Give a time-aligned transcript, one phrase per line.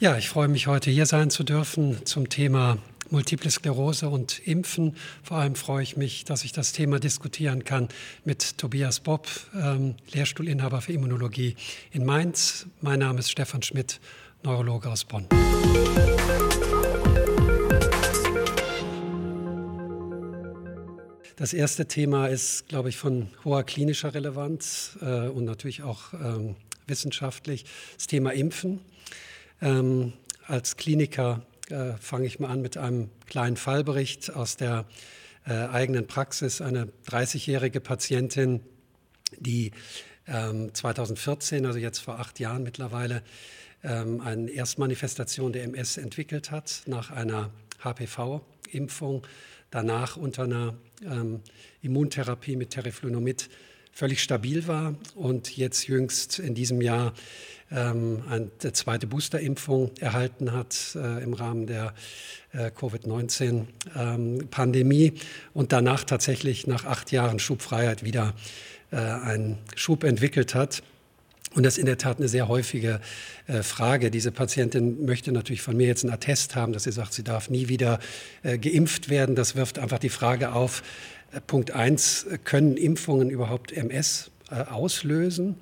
[0.00, 2.78] Ja, ich freue mich heute hier sein zu dürfen zum Thema
[3.10, 4.94] Multiple Sklerose und Impfen.
[5.24, 7.88] Vor allem freue ich mich, dass ich das Thema diskutieren kann
[8.24, 9.26] mit Tobias Bob,
[9.60, 11.56] ähm, Lehrstuhlinhaber für Immunologie
[11.90, 12.66] in Mainz.
[12.80, 13.98] Mein Name ist Stefan Schmidt,
[14.44, 15.26] Neurologe aus Bonn.
[21.34, 26.54] Das erste Thema ist, glaube ich, von hoher klinischer Relevanz äh, und natürlich auch ähm,
[26.86, 27.64] wissenschaftlich.
[27.96, 28.78] Das Thema Impfen.
[29.60, 30.12] Ähm,
[30.46, 34.86] als Kliniker äh, fange ich mal an mit einem kleinen Fallbericht aus der
[35.46, 36.60] äh, eigenen Praxis.
[36.60, 38.60] Eine 30-jährige Patientin,
[39.38, 39.72] die
[40.26, 43.22] ähm, 2014, also jetzt vor acht Jahren mittlerweile,
[43.82, 47.50] ähm, eine Erstmanifestation der MS entwickelt hat nach einer
[47.82, 49.26] HPV-Impfung,
[49.70, 51.40] danach unter einer ähm,
[51.82, 53.48] Immuntherapie mit Teriflunomid
[53.92, 57.14] völlig stabil war und jetzt jüngst in diesem Jahr
[57.70, 61.92] ähm, eine zweite Boosterimpfung erhalten hat äh, im Rahmen der
[62.52, 65.14] äh, Covid-19-Pandemie ähm,
[65.54, 68.32] und danach tatsächlich nach acht Jahren Schubfreiheit wieder
[68.90, 70.82] äh, einen Schub entwickelt hat.
[71.54, 73.00] Und das ist in der Tat eine sehr häufige
[73.46, 74.10] äh, Frage.
[74.10, 77.50] Diese Patientin möchte natürlich von mir jetzt einen Attest haben, dass sie sagt, sie darf
[77.50, 78.00] nie wieder
[78.42, 79.34] äh, geimpft werden.
[79.34, 80.82] Das wirft einfach die Frage auf,
[81.32, 85.56] äh, Punkt eins, können Impfungen überhaupt MS äh, auslösen?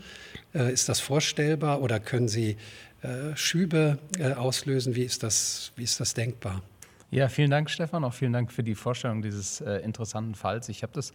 [0.54, 2.56] Äh, ist das vorstellbar oder können Sie
[3.02, 4.94] äh, Schübe äh, auslösen?
[4.94, 6.62] Wie ist, das, wie ist das denkbar?
[7.10, 8.04] Ja, vielen Dank, Stefan.
[8.04, 10.68] Auch vielen Dank für die Vorstellung dieses äh, interessanten Falls.
[10.68, 11.12] Ich habe das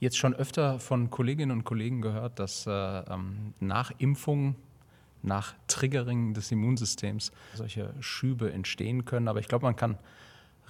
[0.00, 4.56] jetzt schon öfter von Kolleginnen und Kollegen gehört, dass äh, ähm, nach Impfungen,
[5.22, 9.28] nach Triggering des Immunsystems solche Schübe entstehen können.
[9.28, 9.98] Aber ich glaube, man kann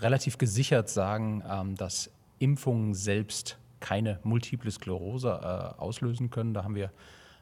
[0.01, 6.55] relativ gesichert sagen, ähm, dass Impfungen selbst keine Multiple Sklerose äh, auslösen können.
[6.55, 6.91] Da haben wir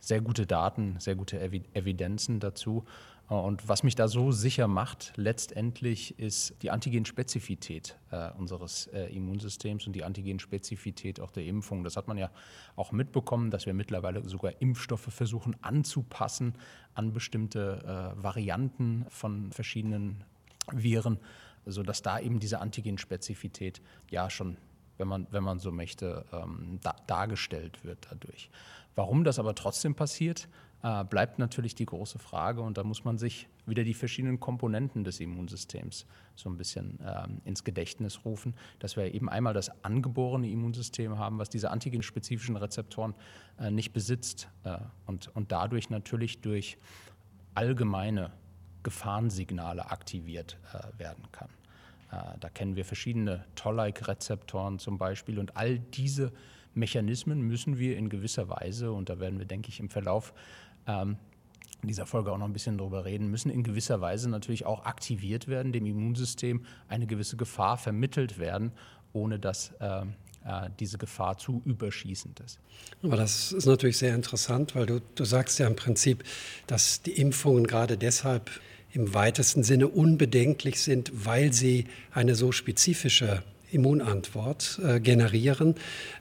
[0.00, 2.84] sehr gute Daten, sehr gute Evidenzen dazu.
[3.30, 9.04] Äh, und was mich da so sicher macht, letztendlich ist die Antigenspezifität äh, unseres äh,
[9.14, 11.84] Immunsystems und die Antigenspezifität auch der Impfung.
[11.84, 12.28] Das hat man ja
[12.74, 16.54] auch mitbekommen, dass wir mittlerweile sogar Impfstoffe versuchen anzupassen
[16.94, 20.24] an bestimmte äh, Varianten von verschiedenen
[20.72, 21.20] Viren,
[21.66, 23.80] sodass da eben diese Antigenspezifität
[24.10, 24.56] ja schon
[24.98, 28.50] wenn man, wenn man so möchte, ähm, da, dargestellt wird dadurch.
[28.94, 30.48] Warum das aber trotzdem passiert,
[30.82, 35.04] äh, bleibt natürlich die große Frage und da muss man sich wieder die verschiedenen Komponenten
[35.04, 40.48] des Immunsystems so ein bisschen ähm, ins Gedächtnis rufen, dass wir eben einmal das angeborene
[40.48, 43.14] Immunsystem haben, was diese antigenspezifischen Rezeptoren
[43.58, 46.78] äh, nicht besitzt äh, und, und dadurch natürlich durch
[47.54, 48.32] allgemeine
[48.82, 51.48] Gefahrensignale aktiviert äh, werden kann.
[52.12, 56.32] Äh, da kennen wir verschiedene Toll-like-Rezeptoren zum Beispiel und all diese
[56.74, 60.32] Mechanismen müssen wir in gewisser Weise, und da werden wir, denke ich, im Verlauf
[60.86, 61.16] ähm,
[61.82, 65.48] dieser Folge auch noch ein bisschen drüber reden, müssen in gewisser Weise natürlich auch aktiviert
[65.48, 68.72] werden, dem Immunsystem eine gewisse Gefahr vermittelt werden,
[69.12, 70.02] ohne dass äh,
[70.44, 72.60] äh, diese Gefahr zu überschießend ist.
[73.02, 76.24] Aber das ist natürlich sehr interessant, weil du, du sagst ja im Prinzip,
[76.66, 78.50] dass die Impfungen gerade deshalb
[78.92, 85.74] im weitesten Sinne unbedenklich sind, weil sie eine so spezifische Immunantwort äh, generieren.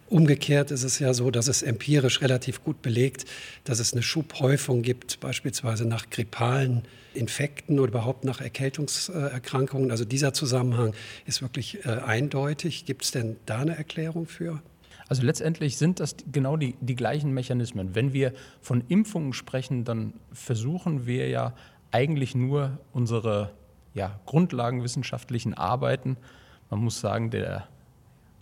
[0.09, 3.25] Umgekehrt ist es ja so, dass es empirisch relativ gut belegt,
[3.65, 6.83] dass es eine Schubhäufung gibt, beispielsweise nach grippalen
[7.13, 9.91] Infekten oder überhaupt nach Erkältungserkrankungen.
[9.91, 10.93] Also dieser Zusammenhang
[11.25, 12.85] ist wirklich äh, eindeutig.
[12.85, 14.61] Gibt es denn da eine Erklärung für?
[15.11, 17.95] Also letztendlich sind das genau die, die gleichen Mechanismen.
[17.95, 21.53] Wenn wir von Impfungen sprechen, dann versuchen wir ja
[21.91, 23.51] eigentlich nur unsere
[23.93, 26.17] ja, grundlagenwissenschaftlichen Arbeiten,
[26.69, 27.67] man muss sagen, der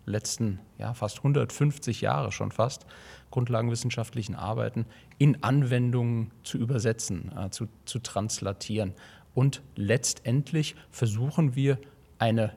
[0.06, 2.86] letzten ja, fast 150 Jahre schon fast,
[3.32, 4.86] grundlagenwissenschaftlichen Arbeiten
[5.18, 8.94] in Anwendungen zu übersetzen, äh, zu, zu translatieren.
[9.34, 11.78] Und letztendlich versuchen wir
[12.18, 12.54] eine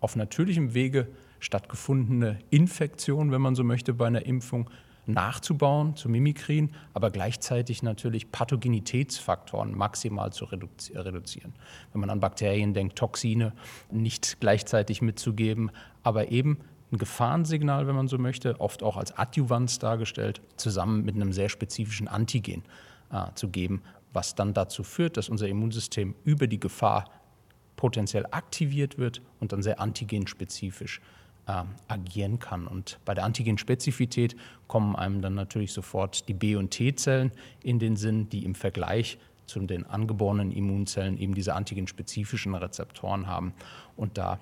[0.00, 1.08] auf natürlichem Wege
[1.38, 4.68] stattgefundene Infektion, wenn man so möchte, bei einer Impfung
[5.06, 11.54] nachzubauen, zu mimikrien, aber gleichzeitig natürlich Pathogenitätsfaktoren maximal zu reduzieren.
[11.92, 13.52] Wenn man an Bakterien denkt, Toxine
[13.90, 15.70] nicht gleichzeitig mitzugeben,
[16.02, 16.58] aber eben
[16.92, 21.48] ein Gefahrensignal, wenn man so möchte, oft auch als Adjuvanz dargestellt, zusammen mit einem sehr
[21.48, 22.62] spezifischen Antigen
[23.10, 23.82] äh, zu geben,
[24.12, 27.10] was dann dazu führt, dass unser Immunsystem über die Gefahr
[27.76, 31.00] potenziell aktiviert wird und dann sehr antigenspezifisch
[31.46, 32.66] äh, agieren kann.
[32.66, 37.32] Und bei der Antigenspezifität kommen einem dann natürlich sofort die B- und T-Zellen
[37.62, 43.54] in den Sinn, die im Vergleich zu den angeborenen Immunzellen eben diese antigenspezifischen Rezeptoren haben
[43.96, 44.40] und da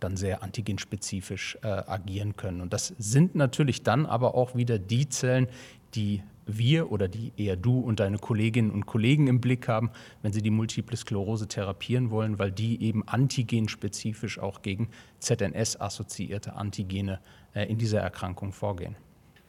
[0.00, 2.60] dann sehr antigenspezifisch äh, agieren können.
[2.60, 5.48] Und das sind natürlich dann aber auch wieder die Zellen,
[5.94, 9.90] die wir oder die eher du und deine Kolleginnen und Kollegen im Blick haben,
[10.22, 14.88] wenn sie die Multiple Sklerose therapieren wollen, weil die eben antigenspezifisch auch gegen
[15.20, 17.20] ZNS-assoziierte Antigene
[17.54, 18.96] äh, in dieser Erkrankung vorgehen.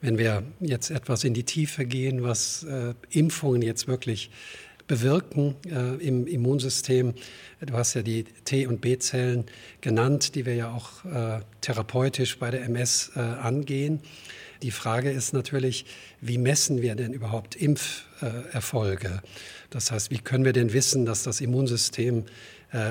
[0.02, 4.30] Wenn wir jetzt etwas in die Tiefe gehen, was äh, Impfungen jetzt wirklich
[4.88, 7.14] bewirken äh, im Immunsystem.
[7.60, 9.46] Du hast ja die T- und B-Zellen
[9.82, 14.00] genannt, die wir ja auch äh, therapeutisch bei der MS äh, angehen.
[14.62, 15.86] Die Frage ist natürlich,
[16.22, 19.22] wie messen wir denn überhaupt Impferfolge?
[19.70, 22.26] Das heißt, wie können wir denn wissen, dass das Immunsystem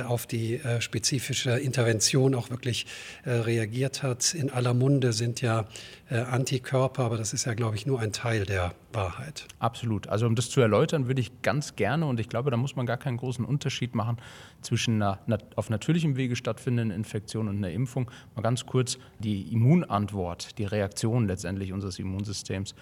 [0.07, 2.87] auf die äh, spezifische Intervention auch wirklich
[3.25, 4.33] äh, reagiert hat.
[4.33, 5.67] In aller Munde sind ja
[6.09, 9.45] Antikörper, aber das ist ja, glaube ich, nur ein Teil der Wahrheit.
[9.59, 10.07] Absolut.
[10.07, 12.87] Also um das zu erläutern, würde ich ganz gerne, und ich glaube, da muss man
[12.87, 14.19] gar keinen großen Unterschied machen
[14.63, 15.19] zwischen einer
[15.57, 21.27] auf natürlichem Wege stattfindenden Infektion und einer Impfung, mal ganz kurz die Immunantwort, die Reaktion
[21.27, 22.77] letztendlich unseres Immunsystems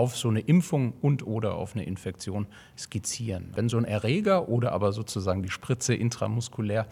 [0.00, 3.50] auf so eine Impfung und oder auf eine Infektion skizzieren.
[3.54, 6.86] Wenn so ein Erreger oder aber sozusagen die Spritze intramuskulär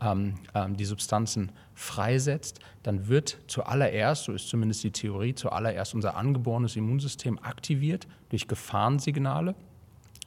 [0.00, 6.16] ähm, ähm, die Substanzen freisetzt, dann wird zuallererst, so ist zumindest die Theorie, zuallererst unser
[6.16, 9.54] angeborenes Immunsystem aktiviert durch Gefahrensignale.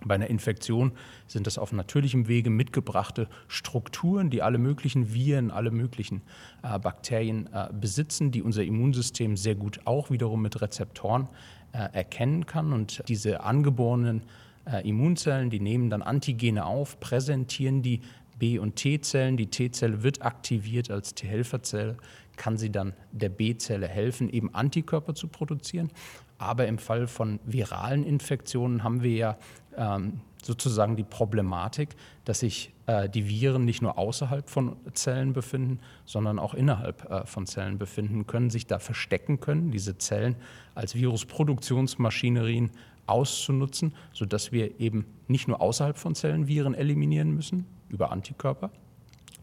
[0.05, 0.91] Bei einer Infektion
[1.25, 6.21] sind das auf natürlichem Wege mitgebrachte Strukturen, die alle möglichen Viren, alle möglichen
[6.61, 11.29] äh, Bakterien äh, besitzen, die unser Immunsystem sehr gut auch wiederum mit Rezeptoren
[11.85, 12.73] erkennen kann.
[12.73, 14.23] Und diese angeborenen
[14.65, 18.01] äh, Immunzellen, die nehmen dann Antigene auf, präsentieren die
[18.37, 19.37] B- und T-Zellen.
[19.37, 21.97] Die T-Zelle wird aktiviert als T-Helferzelle,
[22.35, 25.89] kann sie dann der B-Zelle helfen, eben Antikörper zu produzieren.
[26.37, 29.37] Aber im Fall von viralen Infektionen haben wir ja
[29.75, 31.89] ähm, sozusagen die Problematik,
[32.25, 37.25] dass sich äh, die Viren nicht nur außerhalb von Zellen befinden, sondern auch innerhalb äh,
[37.25, 40.35] von Zellen befinden können, sich da verstecken können, diese Zellen
[40.75, 42.71] als Virusproduktionsmaschinerien
[43.07, 48.69] auszunutzen, sodass wir eben nicht nur außerhalb von Zellen Viren eliminieren müssen über Antikörper,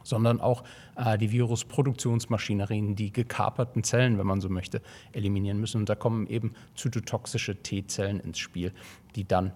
[0.03, 0.65] sondern auch
[0.97, 4.81] äh, die Virusproduktionsmaschinerien, die gekaperten Zellen, wenn man so möchte,
[5.13, 5.79] eliminieren müssen.
[5.79, 8.73] Und da kommen eben zytotoxische T-Zellen ins Spiel,
[9.17, 9.53] die dann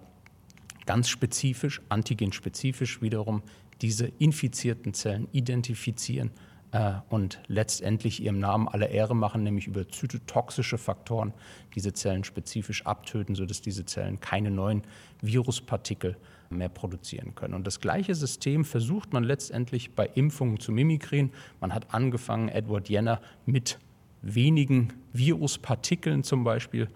[0.89, 3.43] ganz spezifisch, antigenspezifisch wiederum
[3.83, 6.31] diese infizierten Zellen identifizieren
[6.71, 11.31] äh, und letztendlich ihrem Namen alle Ehre machen, nämlich über zytotoxische Faktoren
[11.75, 14.81] diese Zellen spezifisch abtöten, sodass diese Zellen keine neuen
[15.21, 16.17] Viruspartikel
[16.49, 17.53] mehr produzieren können.
[17.53, 21.29] Und das gleiche System versucht man letztendlich bei Impfungen zu mimikrieren.
[21.61, 23.77] Man hat angefangen, Edward Jenner mit
[24.23, 26.87] wenigen Viruspartikeln zum Beispiel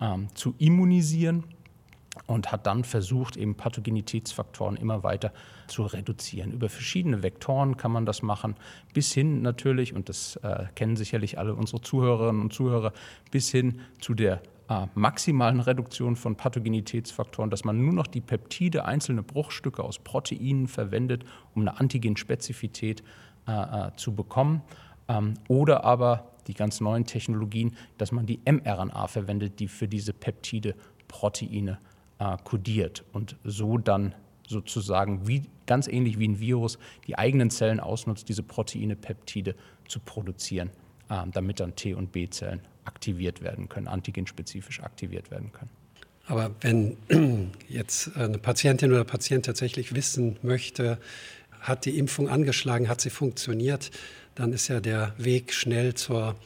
[0.00, 1.44] ähm, zu immunisieren
[2.26, 5.32] und hat dann versucht, eben Pathogenitätsfaktoren immer weiter
[5.66, 6.52] zu reduzieren.
[6.52, 8.56] Über verschiedene Vektoren kann man das machen,
[8.94, 12.92] bis hin natürlich, und das äh, kennen sicherlich alle unsere Zuhörerinnen und Zuhörer,
[13.30, 18.84] bis hin zu der äh, maximalen Reduktion von Pathogenitätsfaktoren, dass man nur noch die Peptide,
[18.84, 21.24] einzelne Bruchstücke aus Proteinen verwendet,
[21.54, 23.02] um eine Antigenspezifität
[23.46, 24.62] äh, äh zu bekommen.
[25.08, 30.12] Ähm, oder aber die ganz neuen Technologien, dass man die mRNA verwendet, die für diese
[30.12, 30.74] Peptide
[31.08, 31.78] Proteine
[32.18, 34.14] äh, kodiert und so dann
[34.46, 39.54] sozusagen wie, ganz ähnlich wie ein Virus die eigenen Zellen ausnutzt, diese Proteine, Peptide
[39.88, 40.70] zu produzieren,
[41.08, 45.70] äh, damit dann T- und B-Zellen aktiviert werden können, antigenspezifisch aktiviert werden können.
[46.26, 46.96] Aber wenn
[47.68, 50.98] jetzt eine Patientin oder Patient tatsächlich wissen möchte,
[51.60, 53.90] hat die Impfung angeschlagen, hat sie funktioniert,
[54.34, 56.36] dann ist ja der Weg schnell zur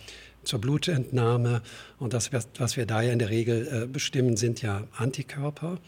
[0.44, 1.62] zur Blutentnahme.
[1.98, 5.78] Und das, was wir da ja in der Regel äh, bestimmen, sind ja Antikörper.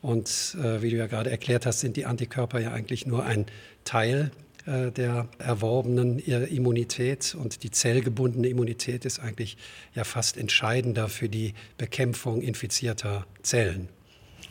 [0.00, 3.46] Und äh, wie du ja gerade erklärt hast, sind die Antikörper ja eigentlich nur ein
[3.84, 4.30] Teil
[4.66, 7.34] äh, der erworbenen Immunität.
[7.34, 9.56] Und die zellgebundene Immunität ist eigentlich
[9.94, 13.88] ja fast entscheidender für die Bekämpfung infizierter Zellen.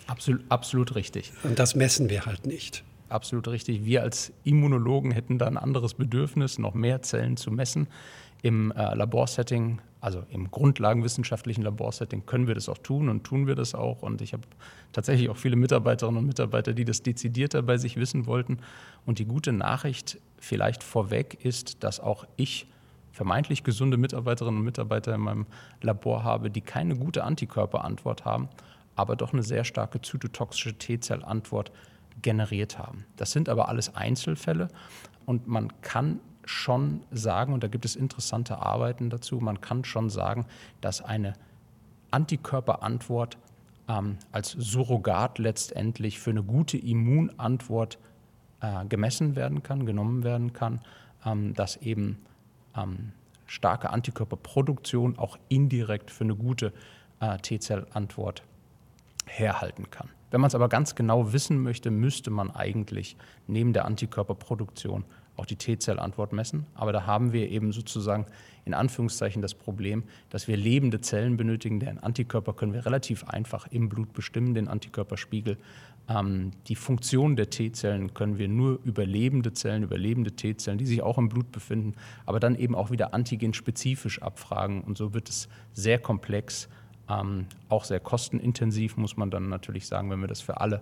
[0.08, 1.32] Absolut, absolut richtig.
[1.44, 2.84] Und das messen wir halt nicht.
[3.10, 3.86] Absolut richtig.
[3.86, 7.88] Wir als Immunologen hätten da ein anderes Bedürfnis, noch mehr Zellen zu messen.
[8.42, 13.56] Im äh, Laborsetting, also im grundlagenwissenschaftlichen Laborsetting, können wir das auch tun und tun wir
[13.56, 14.04] das auch.
[14.04, 14.44] Und ich habe
[14.94, 18.60] tatsächlich auch viele Mitarbeiterinnen und Mitarbeiter, die das dezidierter bei sich wissen wollten.
[19.06, 22.68] Und die gute Nachricht vielleicht vorweg ist, dass auch ich
[23.18, 25.46] vermeintlich gesunde Mitarbeiterinnen und Mitarbeiter in meinem
[25.82, 28.48] Labor habe, die keine gute Antikörperantwort haben,
[28.96, 31.72] aber doch eine sehr starke zytotoxische T-Zellantwort
[32.22, 33.06] generiert haben.
[33.16, 34.68] Das sind aber alles Einzelfälle
[35.26, 40.10] und man kann schon sagen, und da gibt es interessante Arbeiten dazu, man kann schon
[40.10, 40.46] sagen,
[40.82, 41.34] dass eine
[42.12, 43.38] Antikörperantwort
[43.88, 48.00] ähm, als Surrogat letztendlich für eine gute Immunantwort
[48.62, 50.82] äh, gemessen werden kann, genommen werden kann,
[51.26, 52.18] ähm, dass eben
[52.76, 53.12] ähm,
[53.46, 56.74] starke Antikörperproduktion auch indirekt für eine gute
[57.20, 58.44] äh, T-Zellantwort
[59.26, 60.10] herhalten kann.
[60.32, 63.16] Wenn man es aber ganz genau wissen möchte, müsste man eigentlich
[63.48, 65.06] neben der Antikörperproduktion
[65.38, 66.66] auch die T-Zellantwort messen.
[66.76, 68.26] Aber da haben wir eben sozusagen
[68.66, 71.80] in Anführungszeichen das Problem, dass wir lebende Zellen benötigen.
[71.80, 75.58] Den Antikörper können wir relativ einfach im Blut bestimmen, den Antikörperspiegel.
[76.10, 80.86] Ähm, die Funktion der T-Zellen können wir nur über lebende Zellen, über lebende T-Zellen, die
[80.86, 84.82] sich auch im Blut befinden, aber dann eben auch wieder antigenspezifisch abfragen.
[84.82, 86.68] Und so wird es sehr komplex,
[87.10, 90.82] ähm, auch sehr kostenintensiv, muss man dann natürlich sagen, wenn wir das für alle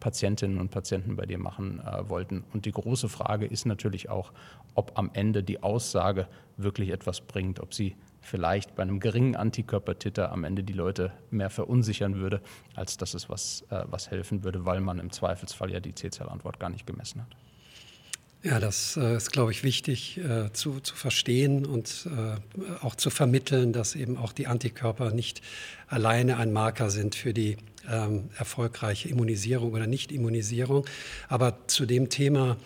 [0.00, 2.44] Patientinnen und Patienten bei dir machen äh, wollten.
[2.52, 4.32] Und die große Frage ist natürlich auch,
[4.74, 10.30] ob am Ende die Aussage wirklich etwas bringt, ob sie vielleicht bei einem geringen Antikörpertitter
[10.32, 12.42] am Ende die Leute mehr verunsichern würde,
[12.74, 16.60] als dass es was, äh, was helfen würde, weil man im Zweifelsfall ja die C-Zellantwort
[16.60, 17.36] gar nicht gemessen hat.
[18.46, 23.10] Ja, das äh, ist, glaube ich, wichtig äh, zu, zu verstehen und äh, auch zu
[23.10, 25.42] vermitteln, dass eben auch die Antikörper nicht
[25.88, 27.56] alleine ein Marker sind für die
[27.90, 30.86] ähm, erfolgreiche Immunisierung oder Nicht-Immunisierung.
[31.28, 32.56] Aber zu dem Thema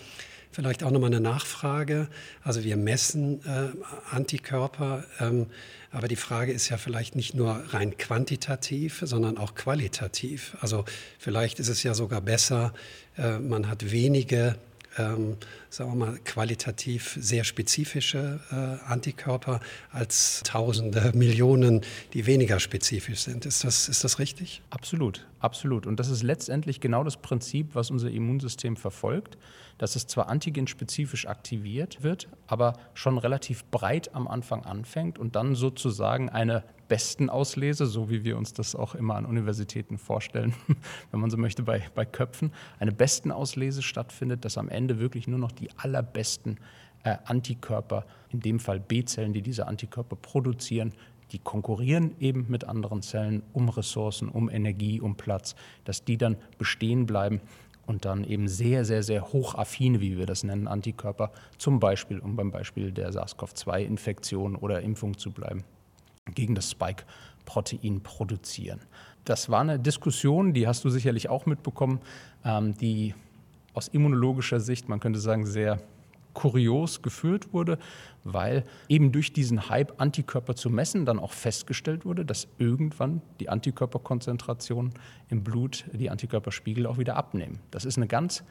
[0.53, 2.09] vielleicht auch nochmal eine Nachfrage.
[2.45, 3.69] Also wir messen äh,
[4.15, 5.47] Antikörper, ähm,
[5.93, 10.59] aber die Frage ist ja vielleicht nicht nur rein quantitativ, sondern auch qualitativ.
[10.61, 10.85] Also
[11.19, 12.75] vielleicht ist es ja sogar besser,
[13.17, 14.57] äh, man hat wenige
[14.99, 15.37] ähm,
[15.71, 19.61] sagen wir mal, qualitativ sehr spezifische äh, Antikörper
[19.93, 23.47] als Tausende, Millionen, die weniger spezifisch sind.
[23.47, 24.63] Ist das, ist das richtig?
[24.71, 25.87] Absolut, absolut.
[25.87, 29.39] Und das ist letztendlich genau das Prinzip, was unser Immunsystem verfolgt
[29.81, 35.55] dass es zwar antigenspezifisch aktiviert wird, aber schon relativ breit am Anfang anfängt und dann
[35.55, 40.55] sozusagen eine Bestenauslese, so wie wir uns das auch immer an Universitäten vorstellen,
[41.13, 45.39] wenn man so möchte, bei, bei Köpfen, eine Bestenauslese stattfindet, dass am Ende wirklich nur
[45.39, 46.59] noch die allerbesten
[47.05, 50.93] äh, Antikörper, in dem Fall B-Zellen, die diese Antikörper produzieren,
[51.33, 56.37] die konkurrieren eben mit anderen Zellen um Ressourcen, um Energie, um Platz, dass die dann
[56.59, 57.41] bestehen bleiben
[57.87, 62.37] und dann eben sehr, sehr, sehr hochaffine, wie wir das nennen, Antikörper, zum Beispiel, um
[62.37, 65.65] beim Beispiel der SARS-CoV-2-Infektion oder Impfung zu bleiben,
[66.35, 68.81] gegen das Spike-Protein produzieren.
[69.25, 72.01] Das war eine Diskussion, die hast du sicherlich auch mitbekommen,
[72.45, 73.15] ähm, die
[73.75, 75.81] aus immunologischer Sicht, man könnte sagen, sehr
[76.35, 77.79] kurios geführt wurde,
[78.25, 83.49] weil eben durch diesen Hype Antikörper zu messen dann auch festgestellt wurde, dass irgendwann die
[83.49, 84.91] Antikörperkonzentration
[85.29, 87.59] im Blut, die Antikörperspiegel auch wieder abnehmen.
[87.71, 88.45] Das ist eine ganz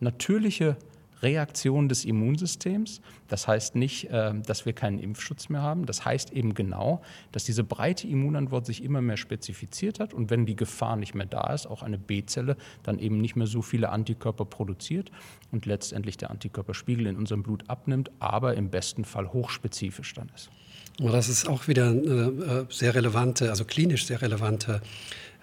[0.00, 0.76] natürliche
[1.22, 3.00] Reaktion des Immunsystems.
[3.28, 5.86] Das heißt nicht, äh, dass wir keinen Impfschutz mehr haben.
[5.86, 7.02] Das heißt eben genau,
[7.32, 11.26] dass diese breite Immunantwort sich immer mehr spezifiziert hat und wenn die Gefahr nicht mehr
[11.26, 15.10] da ist, auch eine B-Zelle dann eben nicht mehr so viele Antikörper produziert
[15.50, 20.50] und letztendlich der Antikörperspiegel in unserem Blut abnimmt, aber im besten Fall hochspezifisch dann ist.
[20.98, 24.82] Das ist auch wieder eine äh, sehr relevante, also klinisch sehr relevante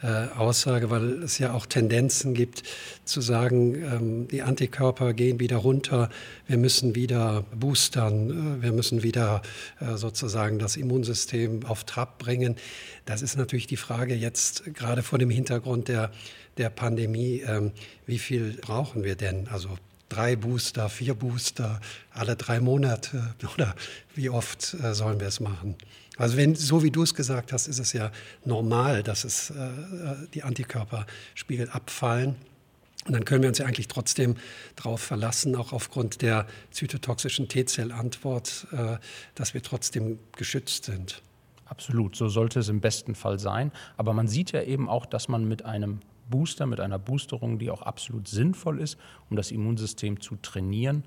[0.01, 2.63] äh, Aussage, weil es ja auch Tendenzen gibt
[3.03, 6.09] zu sagen, ähm, die Antikörper gehen wieder runter,
[6.47, 9.41] wir müssen wieder boostern, äh, wir müssen wieder
[9.95, 12.55] sozusagen das Immunsystem auf Trab bringen.
[13.05, 16.11] Das ist natürlich die Frage jetzt gerade vor dem Hintergrund der,
[16.57, 17.71] der Pandemie, ähm,
[18.05, 19.47] wie viel brauchen wir denn?
[19.47, 19.69] Also
[20.09, 21.79] drei Booster, vier Booster,
[22.11, 23.75] alle drei Monate oder
[24.15, 25.75] wie oft sollen wir es machen?
[26.19, 28.11] Also wenn, so wie du es gesagt hast, ist es ja
[28.43, 29.69] normal, dass es, äh,
[30.33, 32.35] die Antikörperspiegel abfallen.
[33.05, 34.35] Und dann können wir uns ja eigentlich trotzdem
[34.75, 38.97] darauf verlassen, auch aufgrund der zytotoxischen T-Zellantwort, äh,
[39.35, 41.21] dass wir trotzdem geschützt sind.
[41.65, 43.71] Absolut, so sollte es im besten Fall sein.
[43.95, 47.71] Aber man sieht ja eben auch, dass man mit einem Booster, mit einer Boosterung, die
[47.71, 48.98] auch absolut sinnvoll ist,
[49.29, 51.03] um das Immunsystem zu trainieren,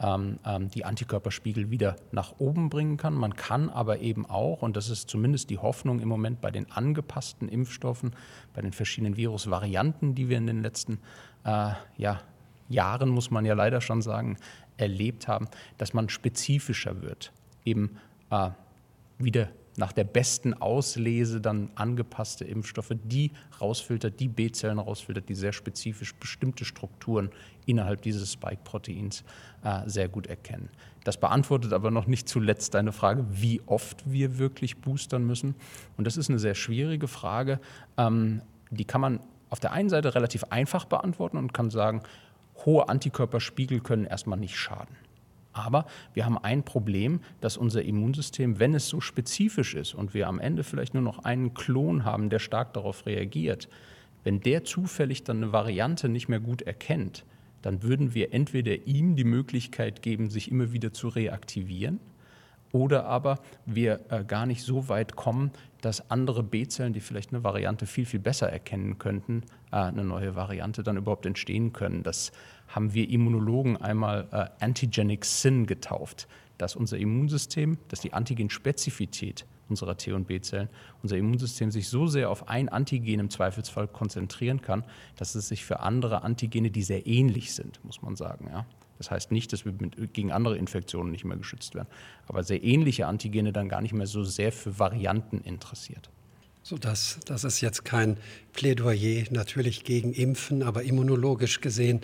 [0.00, 3.14] ähm, ähm, die Antikörperspiegel wieder nach oben bringen kann.
[3.14, 6.70] Man kann aber eben auch, und das ist zumindest die Hoffnung im Moment bei den
[6.70, 8.12] angepassten Impfstoffen,
[8.54, 10.98] bei den verschiedenen Virusvarianten, die wir in den letzten
[11.44, 12.20] äh, ja,
[12.68, 14.38] Jahren, muss man ja leider schon sagen,
[14.76, 15.48] erlebt haben,
[15.78, 17.32] dass man spezifischer wird,
[17.64, 17.98] eben
[18.30, 18.50] äh,
[19.18, 25.52] wieder nach der besten Auslese dann angepasste Impfstoffe, die rausfiltert, die B-Zellen rausfiltert, die sehr
[25.52, 27.30] spezifisch bestimmte Strukturen
[27.64, 29.24] innerhalb dieses Spike-Proteins
[29.64, 30.68] äh, sehr gut erkennen.
[31.04, 35.54] Das beantwortet aber noch nicht zuletzt deine Frage, wie oft wir wirklich boostern müssen.
[35.96, 37.58] Und das ist eine sehr schwierige Frage.
[37.96, 42.02] Ähm, die kann man auf der einen Seite relativ einfach beantworten und kann sagen,
[42.64, 44.96] hohe Antikörperspiegel können erstmal nicht schaden.
[45.52, 50.28] Aber wir haben ein Problem, dass unser Immunsystem, wenn es so spezifisch ist und wir
[50.28, 53.68] am Ende vielleicht nur noch einen Klon haben, der stark darauf reagiert,
[54.24, 57.24] wenn der zufällig dann eine Variante nicht mehr gut erkennt,
[57.60, 62.00] dann würden wir entweder ihm die Möglichkeit geben, sich immer wieder zu reaktivieren,
[62.72, 65.50] oder aber wir äh, gar nicht so weit kommen,
[65.82, 70.34] dass andere B-Zellen, die vielleicht eine Variante viel, viel besser erkennen könnten, äh, eine neue
[70.34, 72.02] Variante dann überhaupt entstehen können.
[72.02, 72.32] Das
[72.68, 79.96] haben wir Immunologen einmal äh, Antigenic Sin getauft, dass unser Immunsystem, dass die Antigenspezifität unserer
[79.96, 80.68] T- und B-Zellen,
[81.02, 84.84] unser Immunsystem sich so sehr auf ein Antigen im Zweifelsfall konzentrieren kann,
[85.16, 88.66] dass es sich für andere Antigene, die sehr ähnlich sind, muss man sagen, ja,
[89.02, 91.88] das heißt nicht, dass wir mit, gegen andere Infektionen nicht mehr geschützt werden,
[92.28, 96.08] aber sehr ähnliche Antigene dann gar nicht mehr so sehr für Varianten interessiert.
[96.62, 98.16] So dass das ist jetzt kein
[98.52, 102.00] Plädoyer natürlich gegen Impfen, aber immunologisch gesehen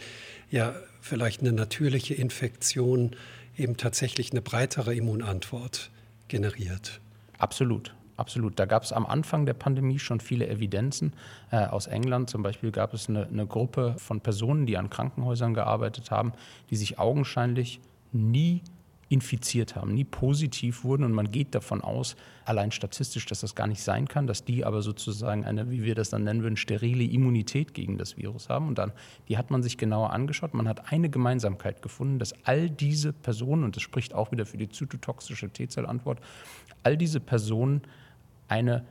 [0.50, 3.14] ja vielleicht eine natürliche Infektion
[3.57, 5.90] eben tatsächlich eine breitere Immunantwort
[6.26, 7.00] generiert.
[7.38, 7.95] Absolut.
[8.19, 8.59] Absolut.
[8.59, 11.13] Da gab es am Anfang der Pandemie schon viele Evidenzen.
[11.53, 15.55] Äh, aus England zum Beispiel gab es eine, eine, Gruppe von Personen, die an Krankenhäusern
[15.55, 16.33] gearbeitet haben,
[16.69, 18.63] die sich augenscheinlich nie
[19.09, 21.05] infiziert haben, nie positiv wurden.
[21.05, 24.65] Und man geht davon aus, allein statistisch, dass das gar nicht sein kann, dass die
[24.65, 28.67] aber sozusagen eine, wie wir das dann nennen würden, sterile Immunität gegen das Virus haben.
[28.67, 28.91] Und dann,
[29.29, 30.55] die hat man sich genauer angeschaut.
[30.55, 34.59] Man hat eine Gemeinsamkeit gefunden, dass all diese Personen, und das spricht auch wieder für
[34.59, 36.19] die zytotoxische T-Zellantwort,
[36.83, 37.83] all diese Personen
[38.49, 38.85] eine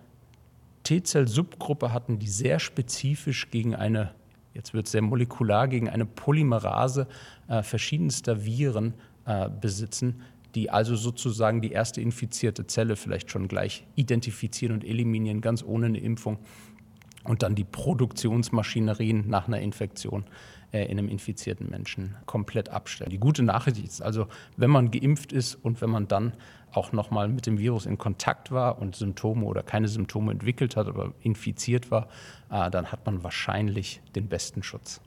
[0.84, 4.14] T-Zell-Subgruppe hatten, die sehr spezifisch gegen eine,
[4.54, 7.08] jetzt wird es sehr molekular, gegen eine Polymerase
[7.48, 8.94] äh, verschiedenster Viren
[9.26, 10.22] äh, besitzen,
[10.56, 15.88] die also sozusagen die erste infizierte Zelle vielleicht schon gleich identifizieren und eliminieren, ganz ohne
[15.88, 16.40] eine Impfung.
[17.26, 20.24] Und dann die Produktionsmaschinerien nach einer Infektion
[20.72, 23.10] in einem infizierten Menschen komplett abstellen.
[23.10, 26.34] Die gute Nachricht ist also, wenn man geimpft ist und wenn man dann
[26.72, 30.88] auch nochmal mit dem Virus in Kontakt war und Symptome oder keine Symptome entwickelt hat,
[30.88, 32.08] aber infiziert war,
[32.52, 35.02] äh, dann hat man wahrscheinlich den besten Schutz.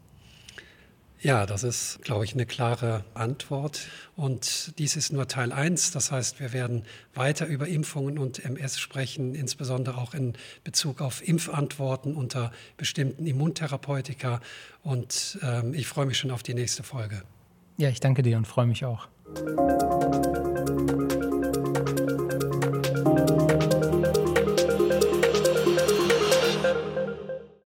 [1.22, 3.88] Ja, das ist, glaube ich, eine klare Antwort.
[4.16, 5.90] Und dies ist nur Teil 1.
[5.90, 6.84] Das heißt, wir werden
[7.14, 10.32] weiter über Impfungen und MS sprechen, insbesondere auch in
[10.64, 14.40] Bezug auf Impfantworten unter bestimmten Immuntherapeutika.
[14.82, 17.22] Und ähm, ich freue mich schon auf die nächste Folge.
[17.76, 19.08] Ja, ich danke dir und freue mich auch.